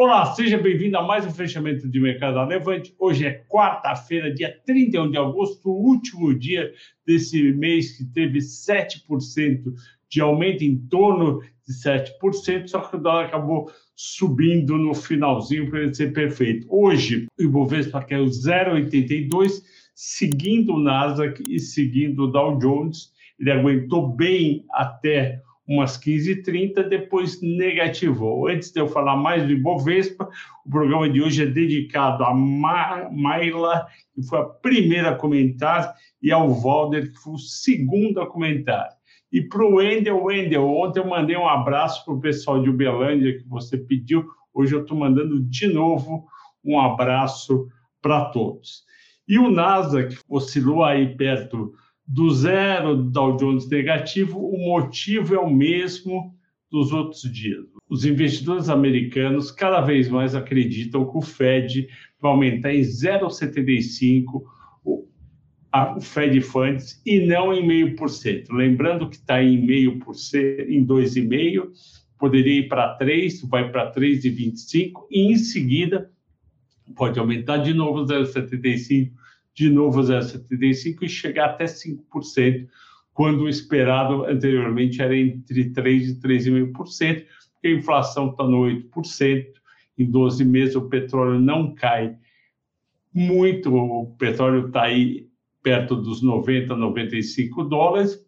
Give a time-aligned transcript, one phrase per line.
[0.00, 2.94] Olá, seja bem-vindo a mais um fechamento de mercado da Levante.
[3.00, 6.72] Hoje é quarta-feira, dia 31 de agosto, o último dia
[7.04, 9.74] desse mês que teve 7%
[10.08, 15.80] de aumento, em torno de 7%, só que o dólar acabou subindo no finalzinho para
[15.80, 16.64] ele ser perfeito.
[16.70, 19.64] Hoje, o Ibovespa caiu 0,82,
[19.96, 23.12] seguindo o Nasdaq e seguindo o Dow Jones.
[23.36, 28.48] Ele aguentou bem até umas 15h30, depois negativou.
[28.48, 30.30] Antes de eu falar mais do Ibovespa,
[30.64, 35.94] o programa de hoje é dedicado a Ma Maila, que foi a primeira a comentar,
[36.22, 38.88] e ao Valder, que foi o segundo a comentar.
[39.30, 43.38] E para o Wendel, Wendel, ontem eu mandei um abraço para o pessoal de Uberlândia
[43.38, 46.26] que você pediu, hoje eu estou mandando de novo
[46.64, 47.68] um abraço
[48.00, 48.84] para todos.
[49.28, 51.74] E o Nasdaq oscilou aí perto
[52.08, 56.34] do zero do Dow Jones negativo, o motivo é o mesmo
[56.70, 57.66] dos outros dias.
[57.88, 61.86] Os investidores americanos cada vez mais acreditam que o Fed
[62.20, 64.42] vai aumentar em 0,75
[64.84, 65.06] o,
[66.00, 68.54] Fed Funds e não em meio por cento.
[68.54, 71.68] Lembrando que está em meio por cento, em 2,5,
[72.18, 76.10] poderia ir para 3, vai para 3,25 e em seguida
[76.96, 79.10] pode aumentar de novo 0,75
[79.58, 82.68] de novo 0,75% e chegar até 5%,
[83.12, 89.46] quando o esperado anteriormente era entre 3% e 3,5%, porque a inflação está no 8%,
[89.98, 92.16] em 12 meses o petróleo não cai
[93.12, 95.26] muito, o petróleo está aí
[95.60, 98.24] perto dos 90, 95 dólares,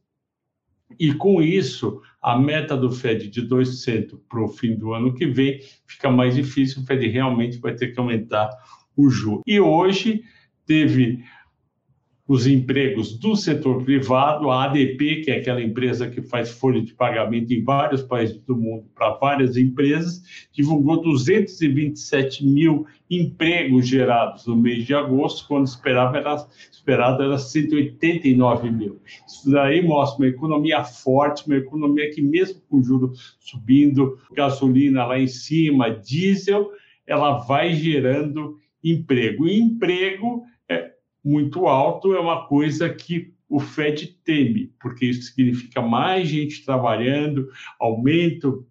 [0.99, 5.27] e com isso, a meta do Fed de 2% para o fim do ano que
[5.27, 8.51] vem fica mais difícil, o Fed realmente vai ter que aumentar
[8.97, 9.43] o juro.
[9.47, 10.25] E hoje
[10.71, 11.25] teve
[12.29, 16.95] os empregos do setor privado, a ADP, que é aquela empresa que faz folha de
[16.95, 24.55] pagamento em vários países do mundo para várias empresas, divulgou 227 mil empregos gerados no
[24.55, 29.03] mês de agosto, quando esperava era, esperado era 189 mil.
[29.27, 35.19] Isso daí mostra uma economia forte, uma economia que mesmo com juros subindo, gasolina lá
[35.19, 36.71] em cima, diesel,
[37.09, 39.49] ela vai gerando emprego.
[39.49, 40.45] E emprego
[41.25, 47.49] muito alto é uma coisa que o Fed teme, porque isso significa mais gente trabalhando,
[47.79, 48.67] aumento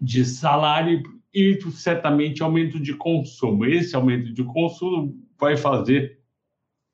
[0.00, 1.02] de salário
[1.34, 3.64] e certamente aumento de consumo.
[3.64, 6.20] Esse aumento de consumo vai fazer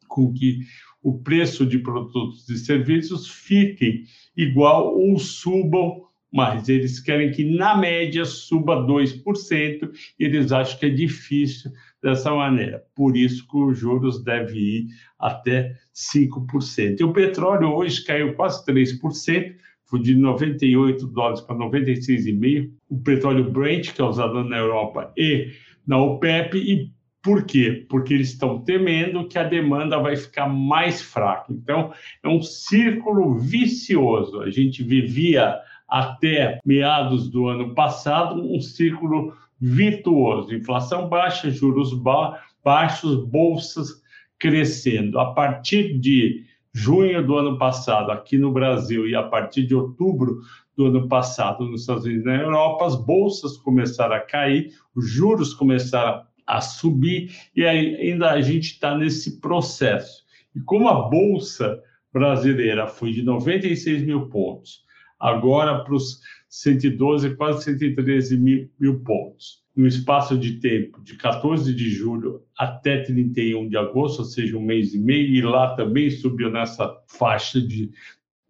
[0.09, 0.61] com que
[1.03, 4.05] o preço de produtos e serviços fiquem
[4.37, 6.69] igual ou subam mais.
[6.69, 11.71] Eles querem que, na média, suba 2%, e eles acham que é difícil
[12.03, 12.83] dessa maneira.
[12.95, 14.87] Por isso que os juros devem ir
[15.19, 17.01] até 5%.
[17.01, 19.55] E o petróleo hoje caiu quase 3%,
[19.87, 22.71] foi de 98 dólares para 96,5.
[22.89, 25.53] O petróleo Brent, que é usado na Europa e
[25.87, 26.91] na OPEP, e
[27.23, 27.85] por quê?
[27.89, 31.53] Porque eles estão temendo que a demanda vai ficar mais fraca.
[31.53, 31.93] Então,
[32.23, 34.43] é um círculo vicioso.
[34.43, 35.57] A gente vivia
[35.89, 44.03] até meados do ano passado um círculo virtuoso: inflação baixa, juros ba baixos, bolsas
[44.39, 45.19] crescendo.
[45.19, 50.41] A partir de junho do ano passado, aqui no Brasil, e a partir de outubro
[50.77, 55.09] do ano passado, nos Estados Unidos e na Europa, as bolsas começaram a cair, os
[55.09, 60.25] juros começaram a subir, e ainda a gente está nesse processo.
[60.55, 61.81] E como a bolsa
[62.13, 64.85] brasileira foi de 96 mil pontos,
[65.19, 69.65] agora para os 112, quase 113 mil, mil pontos.
[69.77, 74.63] No espaço de tempo de 14 de julho até 31 de agosto, ou seja, um
[74.63, 77.91] mês e meio, e lá também subiu nessa faixa de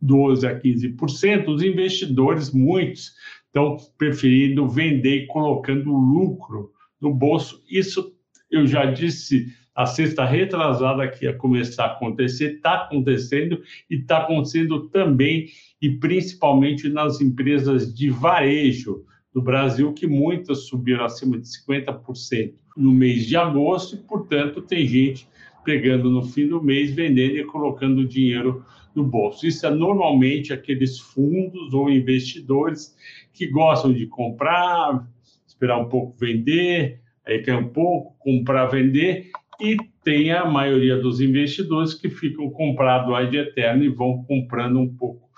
[0.00, 3.14] 12 a 15%, os investidores, muitos,
[3.46, 6.70] estão preferindo vender e colocando lucro
[7.00, 7.62] no bolso.
[7.68, 8.14] Isso
[8.50, 14.18] eu já disse a sexta retrasada que ia começar a acontecer, está acontecendo e está
[14.18, 15.48] acontecendo também
[15.82, 19.04] e principalmente nas empresas de varejo
[19.34, 24.86] do Brasil, que muitas subiram acima de 50% no mês de agosto, e, portanto, tem
[24.86, 25.28] gente
[25.62, 28.64] pegando no fim do mês, vendendo e colocando dinheiro
[28.94, 29.46] no bolso.
[29.46, 32.96] Isso é normalmente aqueles fundos ou investidores
[33.32, 35.06] que gostam de comprar,
[35.46, 39.30] esperar um pouco vender, aí quer um pouco, comprar, vender,
[39.60, 44.78] e tem a maioria dos investidores que ficam comprado aí de eterno e vão comprando
[44.78, 45.28] um pouco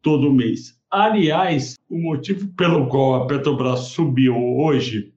[0.00, 0.80] todo mês.
[0.90, 5.12] Aliás, o motivo pelo qual a Petrobras subiu hoje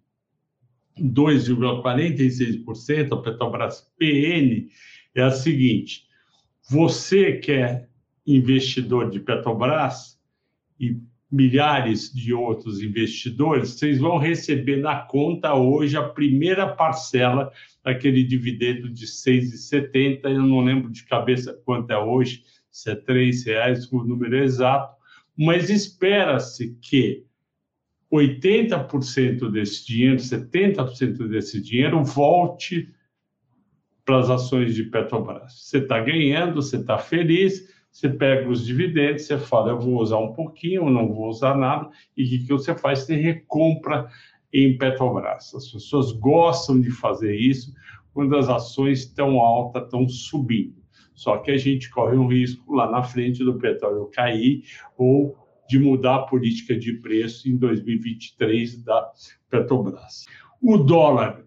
[0.99, 4.67] 2,46%, a Petrobras PN,
[5.15, 6.07] é a seguinte:
[6.69, 7.87] você que é
[8.25, 10.19] investidor de Petrobras
[10.79, 10.97] e
[11.31, 17.51] milhares de outros investidores, vocês vão receber na conta hoje a primeira parcela
[17.83, 20.21] daquele dividendo de 6,70.
[20.23, 24.95] Eu não lembro de cabeça quanto é hoje, se é R$ reais o número exato,
[25.37, 27.23] mas espera-se que
[28.11, 32.91] 80% desse dinheiro, 70% desse dinheiro volte
[34.03, 35.53] para as ações de Petrobras.
[35.53, 40.17] Você está ganhando, você está feliz, você pega os dividendos, você fala, eu vou usar
[40.17, 42.99] um pouquinho, não vou usar nada, e o que, que você faz?
[42.99, 44.07] Você recompra
[44.53, 45.53] em Petrobras.
[45.53, 47.73] As pessoas gostam de fazer isso
[48.13, 50.79] quando as ações estão altas, estão subindo.
[51.13, 54.63] Só que a gente corre um risco lá na frente do petróleo cair
[54.97, 55.35] ou
[55.67, 59.11] de mudar a política de preço em 2023 da
[59.49, 60.25] Petrobras.
[60.61, 61.45] O dólar,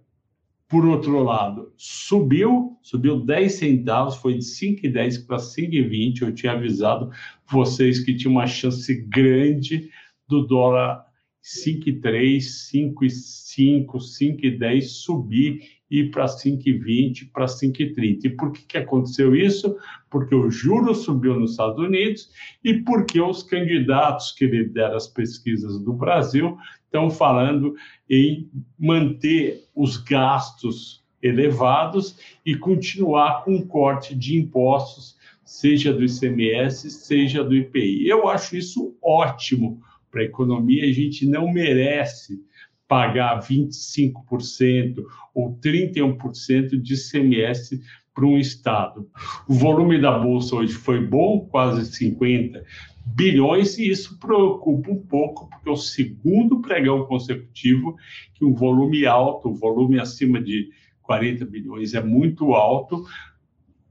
[0.73, 6.23] por outro lado, subiu, subiu 10 centavos, foi de 5,10 para 5,20.
[6.23, 7.11] Eu tinha avisado
[7.47, 9.91] vocês que tinha uma chance grande
[10.27, 11.05] do dólar
[11.43, 12.39] 5,3,
[12.73, 15.61] 5,5, 5,10 subir
[15.91, 18.25] ir para 5,20, para 5,30.
[18.25, 19.77] E por que, que aconteceu isso?
[20.11, 22.31] Porque o juro subiu nos Estados Unidos
[22.65, 26.57] e porque os candidatos que lideram as pesquisas do Brasil
[26.93, 27.75] estão falando
[28.09, 36.91] em manter os gastos elevados e continuar com o corte de impostos, seja do ICMS,
[36.91, 38.07] seja do IPI.
[38.07, 39.81] Eu acho isso ótimo
[40.11, 42.45] para a economia, a gente não merece
[42.87, 45.03] pagar 25%
[45.35, 47.81] ou 31% de ICMS
[48.15, 49.09] para um Estado.
[49.49, 52.65] O volume da Bolsa hoje foi bom, quase 50
[53.05, 57.97] bilhões, e isso preocupa um pouco, porque é o segundo pregão consecutivo
[58.35, 60.71] que um volume alto, o volume acima de
[61.03, 63.05] 40 bilhões é muito alto,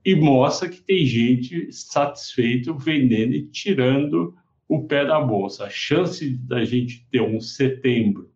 [0.04, 4.34] e mostra que tem gente satisfeito vendendo e tirando
[4.68, 5.66] o pé da bolsa.
[5.66, 8.31] A chance da gente ter um setembro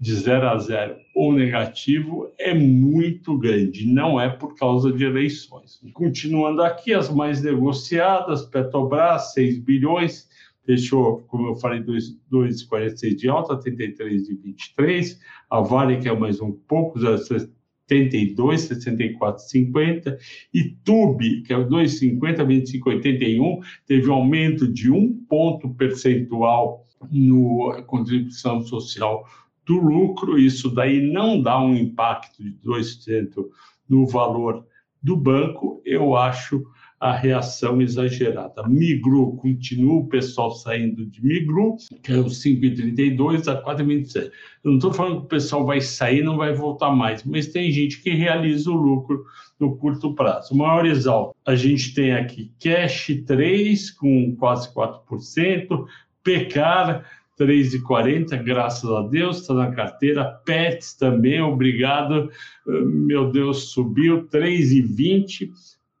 [0.00, 5.78] de 0 a 0 ou negativo é muito grande, não é por causa de eleições.
[5.92, 10.26] Continuando aqui, as mais negociadas, Petrobras, 6 bilhões,
[10.64, 15.20] fechou, como eu falei, 2,46 de alta, 33 de 23,
[15.50, 20.18] a Vale, que é mais um pouco, 72, 64, 50,
[20.54, 26.86] e TUB, que é o 2,50, 25, 81, teve um aumento de um ponto percentual
[27.10, 29.26] no contribuição social
[29.70, 33.46] do lucro, isso daí não dá um impacto de 2%
[33.88, 34.66] no valor
[35.00, 36.64] do banco, eu acho
[36.98, 38.66] a reação exagerada.
[38.68, 44.24] Migru, continua o pessoal saindo de Migru, que é o 5,32 a 4,27.
[44.64, 47.70] Eu não estou falando que o pessoal vai sair não vai voltar mais, mas tem
[47.70, 49.24] gente que realiza o lucro
[49.58, 50.54] no curto prazo.
[50.54, 55.86] Maior exalto, a gente tem aqui Cash 3 com quase 4%,
[56.22, 57.06] Pecar
[57.40, 60.24] 3,40, graças a Deus, está na carteira.
[60.44, 62.30] Pets também, obrigado.
[62.66, 65.50] Meu Deus, subiu 3,20.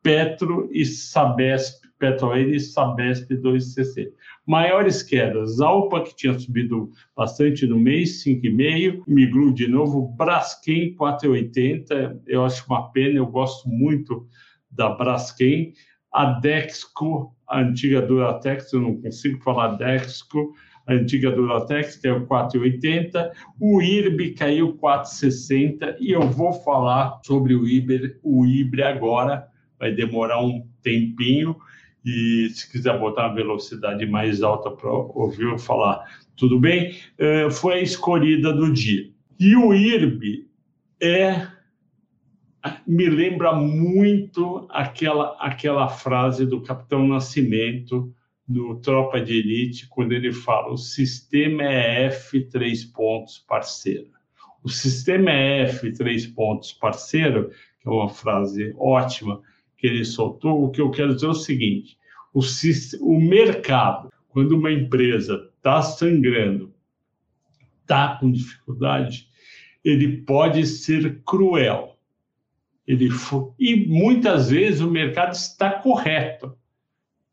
[0.02, 4.10] Petro e Sabesp, Petroen e Sabesp 2,60.
[4.46, 12.20] Maiores quedas, Alpa, que tinha subido bastante no mês, 5,5, migrou de novo, Braskem 4,80,
[12.26, 14.26] eu acho uma pena, eu gosto muito
[14.70, 15.74] da Braskem,
[16.12, 20.54] a Dexco, a antiga Duratex, eu não consigo falar Dexco,
[20.86, 23.30] a antiga Duratex, que é o 4,80,
[23.60, 29.46] o IRB caiu 4,60 e eu vou falar sobre o IBRE, o IBRE agora,
[29.78, 31.56] vai demorar um tempinho
[32.04, 36.04] e se quiser botar uma velocidade mais alta para ouvir eu falar,
[36.36, 36.94] tudo bem?
[37.18, 39.10] Uh, foi a escolhida do dia.
[39.38, 40.46] E o IRB
[41.02, 41.46] é
[42.86, 48.14] me lembra muito aquela aquela frase do Capitão Nascimento
[48.50, 54.08] no Tropa de Elite, quando ele fala: o sistema é F, três pontos, parceiro.
[54.62, 59.40] O sistema é F, três pontos, parceiro, que é uma frase ótima
[59.76, 60.64] que ele soltou.
[60.64, 61.96] O que eu quero dizer é o seguinte:
[62.34, 62.40] o,
[63.02, 66.74] o mercado, quando uma empresa está sangrando,
[67.82, 69.28] está com dificuldade,
[69.84, 71.96] ele pode ser cruel.
[72.84, 73.08] Ele
[73.60, 76.58] e muitas vezes o mercado está correto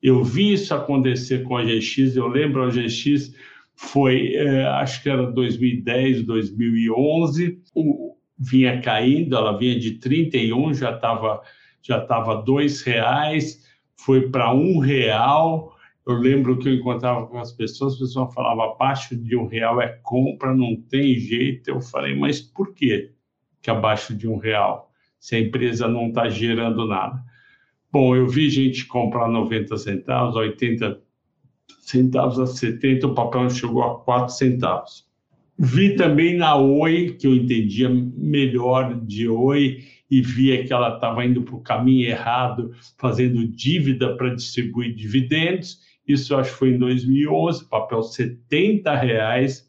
[0.01, 3.34] eu vi isso acontecer com a GX, eu lembro a GX
[3.75, 10.92] foi, é, acho que era 2010, 2011, o, vinha caindo, ela vinha de 31, já
[10.92, 11.42] estava
[11.88, 15.74] já tava dois reais, foi para um real.
[16.06, 19.82] Eu lembro que eu encontrava com as pessoas, as pessoas falavam abaixo de um real
[19.82, 21.70] é compra, não tem jeito.
[21.70, 23.12] Eu falei, mas por que
[23.62, 24.92] que abaixo de um real?
[25.20, 27.24] Se a empresa não está gerando nada.
[27.91, 31.00] Bom, eu vi gente comprar 90 centavos, 80
[31.82, 35.08] centavos a 70, o papel chegou a 4 centavos.
[35.58, 41.25] Vi também na Oi, que eu entendia melhor de Oi, e via que ela estava
[41.25, 45.79] indo para o caminho errado, fazendo dívida para distribuir dividendos.
[46.08, 49.66] Isso acho que foi em 2011, papel 70 reais.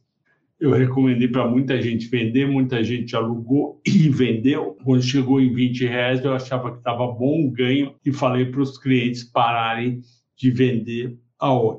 [0.60, 4.76] Eu recomendei para muita gente vender, muita gente alugou e vendeu.
[4.82, 8.60] Quando chegou em 20 reais, eu achava que estava bom o ganho e falei para
[8.60, 10.00] os clientes pararem
[10.36, 11.78] de vender a Oi.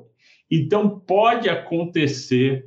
[0.49, 2.65] Então, pode acontecer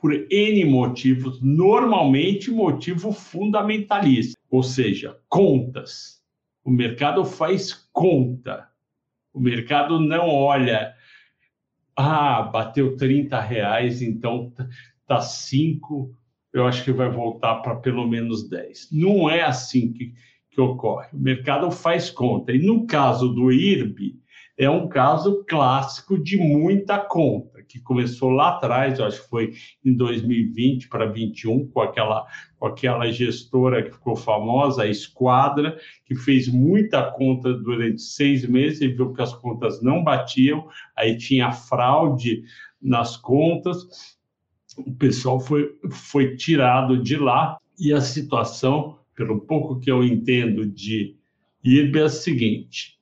[0.00, 6.22] por N motivos, normalmente motivo fundamentalista, ou seja, contas.
[6.64, 8.66] O mercado faz conta.
[9.32, 10.95] O mercado não olha,
[11.96, 14.52] ah, bateu 30 reais, então
[15.06, 16.10] tá 5,
[16.52, 18.88] eu acho que vai voltar para pelo menos 10.
[18.92, 20.12] Não é assim que,
[20.50, 21.08] que ocorre.
[21.12, 22.52] O mercado faz conta.
[22.52, 24.16] E no caso do IRB,
[24.58, 29.52] é um caso clássico de muita conta, que começou lá atrás, acho que foi
[29.84, 32.26] em 2020 para 2021, com aquela,
[32.58, 38.80] com aquela gestora que ficou famosa, a Esquadra, que fez muita conta durante seis meses
[38.80, 42.42] e viu que as contas não batiam, aí tinha fraude
[42.80, 44.16] nas contas,
[44.76, 47.58] o pessoal foi, foi tirado de lá.
[47.78, 51.16] E a situação, pelo pouco que eu entendo de
[51.62, 52.98] IRB, é a seguinte.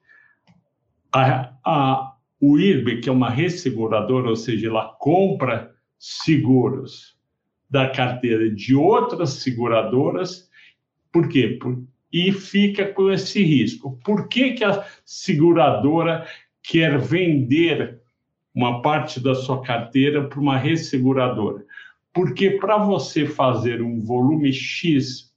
[1.13, 2.14] A, a,
[2.47, 7.17] o IRB, que é uma resseguradora, ou seja, ela compra seguros
[7.71, 10.51] da carteira de outras seguradoras,
[11.11, 11.57] por quê?
[11.61, 11.83] Por,
[12.13, 13.99] e fica com esse risco.
[14.05, 16.27] Por que, que a seguradora
[16.63, 18.01] quer vender
[18.55, 21.65] uma parte da sua carteira para uma resseguradora?
[22.13, 25.33] Porque para você fazer um volume X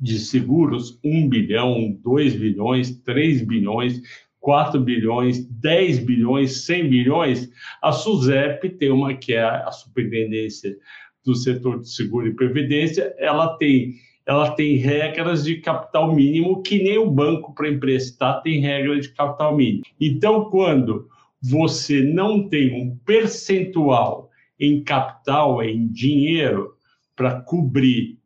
[0.00, 4.02] de seguros, 1 bilhão, 2 bilhões, 3 bilhões,
[4.42, 10.76] 4 bilhões, 10 bilhões, 100 bilhões, a SUSEP tem uma que é a Superintendência
[11.24, 13.94] do Setor de Seguro e Previdência, ela tem
[14.24, 19.08] ela tem regras de capital mínimo que nem o banco para emprestar tem regra de
[19.08, 19.82] capital mínimo.
[20.00, 21.08] Então, quando
[21.42, 24.30] você não tem um percentual
[24.60, 26.76] em capital, em dinheiro,
[27.16, 28.16] para cobrir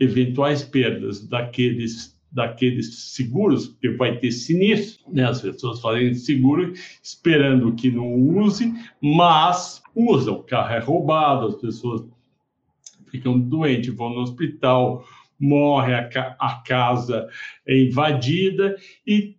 [0.00, 5.24] eventuais perdas daqueles daqueles seguros, porque vai ter sinistro, né?
[5.24, 10.34] As pessoas fazem seguro esperando que não use, mas usam.
[10.34, 12.04] O carro é roubado, as pessoas
[13.06, 15.06] ficam doentes, vão no hospital,
[15.38, 17.28] morre, a, ca a casa
[17.66, 18.76] é invadida
[19.06, 19.36] e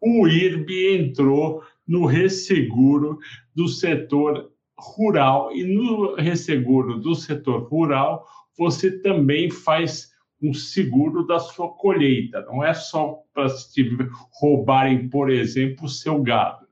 [0.00, 3.18] o IRB entrou no resseguro
[3.52, 5.50] do setor rural.
[5.52, 8.24] E no resseguro do setor rural,
[8.56, 12.42] você também faz um seguro da sua colheita.
[12.42, 13.84] Não é só para se
[14.32, 16.66] roubarem, por exemplo, o seu gado.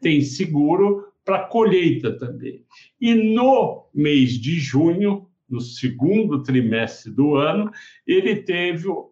[0.00, 2.64] Tem seguro para colheita também.
[3.00, 7.70] E no mês de junho, no segundo trimestre do ano,
[8.06, 9.10] ele teve o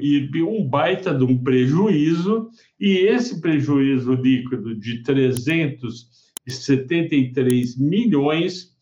[0.00, 8.76] IRB um baita de um prejuízo, e esse prejuízo líquido de 373 milhões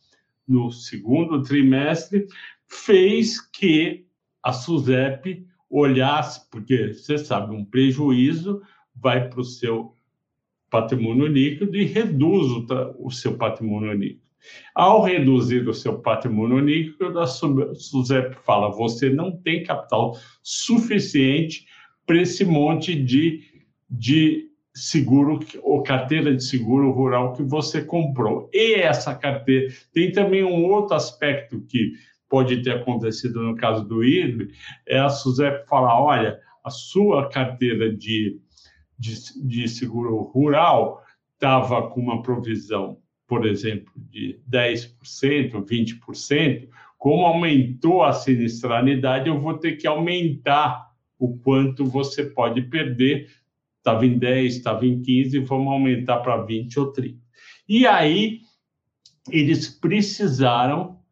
[0.47, 2.27] no segundo trimestre
[2.75, 4.07] fez que
[4.43, 8.61] a SUSEP olhasse, porque você sabe, um prejuízo
[8.95, 9.97] vai para o seu
[10.71, 12.67] patrimônio líquido e reduz o,
[12.99, 14.25] o seu patrimônio líquido.
[14.75, 21.67] Ao reduzir o seu patrimônio líquido, a SUSEP fala: você não tem capital suficiente
[22.07, 23.41] para esse monte de,
[23.89, 28.51] de seguro ou carteira de seguro rural que você comprou.
[28.53, 31.93] E essa carteira tem também um outro aspecto que
[32.35, 34.51] pode ter acontecido no caso do IRB,
[34.89, 38.41] é a SUSEP falar, olha, a sua carteira de,
[38.99, 39.15] de,
[39.47, 41.01] de seguro rural
[41.35, 42.99] estava com uma provisão,
[43.29, 51.39] por exemplo, de 10%, 20%, como aumentou a sinistralidade, eu vou ter que aumentar o
[51.39, 53.31] quanto você pode perder.
[53.79, 57.17] Estava em 10, estava em 15, vamos aumentar para 20 ou 30.
[57.69, 58.41] E aí,
[59.31, 61.04] eles precisaram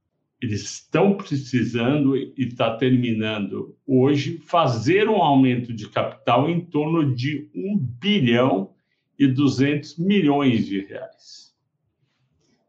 [0.42, 7.48] eles estão precisando e está terminando hoje fazer um aumento de capital em torno de
[7.54, 8.74] 1 bilhão
[9.16, 11.54] e 200 milhões de reais.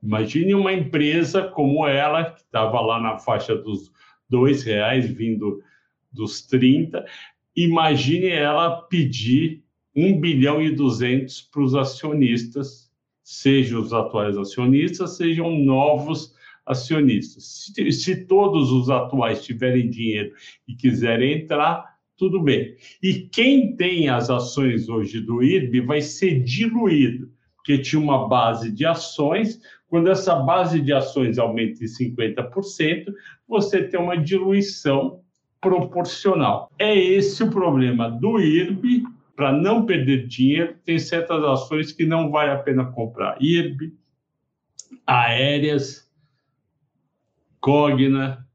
[0.04, 3.92] Imagine uma empresa como ela, que estava lá na faixa dos
[4.30, 5.64] dois reais, vindo
[6.12, 7.04] dos 30,
[7.56, 9.64] imagine ela pedir
[9.96, 12.92] 1 bilhão e 200 para os acionistas,
[13.24, 16.33] sejam os atuais acionistas, sejam novos
[16.66, 17.72] acionistas.
[17.74, 20.34] Se, se todos os atuais tiverem dinheiro
[20.68, 22.76] e quiserem entrar, tudo bem.
[23.02, 27.30] E quem tem as ações hoje do IRB vai ser diluído,
[27.66, 29.60] que tinha uma base de ações.
[29.88, 33.14] Quando essa base de ações aumenta em 50%,
[33.48, 35.22] você tem uma diluição
[35.62, 36.72] proporcional.
[36.78, 39.04] É esse o problema do IRB.
[39.36, 43.36] Para não perder dinheiro, tem certas ações que não vale a pena comprar.
[43.42, 43.94] IRB,
[45.08, 46.03] aéreas,
[47.64, 48.46] Cogna,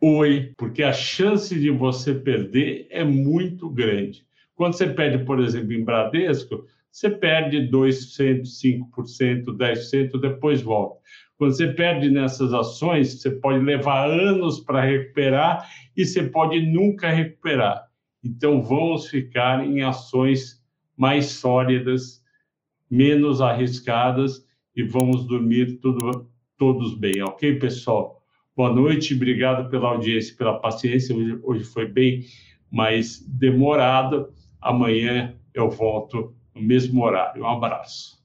[0.00, 4.24] Oi, porque a chance de você perder é muito grande.
[4.54, 11.00] Quando você perde, por exemplo, em Bradesco, você perde 2%, 5%, 10%, depois volta.
[11.36, 17.10] Quando você perde nessas ações, você pode levar anos para recuperar e você pode nunca
[17.10, 17.88] recuperar.
[18.22, 20.62] Então, vamos ficar em ações
[20.96, 22.22] mais sólidas,
[22.88, 24.46] menos arriscadas
[24.76, 28.22] e vamos dormir tudo, todos bem, ok, pessoal?
[28.56, 31.14] Boa noite, obrigado pela audiência, pela paciência.
[31.14, 32.24] Hoje, hoje foi bem
[32.70, 34.28] mais demorado.
[34.60, 37.42] Amanhã eu volto no mesmo horário.
[37.42, 38.22] Um abraço.